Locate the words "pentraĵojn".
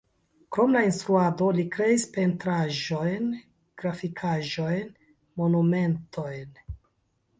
2.15-3.29